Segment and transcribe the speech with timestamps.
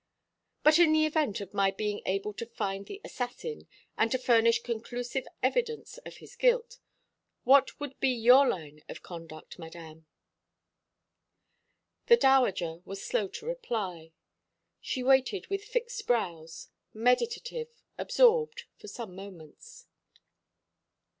[0.63, 4.63] But in the event of my being able to find the assassin, and to furnish
[4.63, 6.79] conclusive evidence of his guilt,
[7.43, 10.07] what would be your line of conduct, Madame?"
[12.07, 14.11] The Dowager was slow to reply.
[14.79, 17.67] She waited with fixed brows, meditative,
[17.99, 19.85] absorbed, for some moments.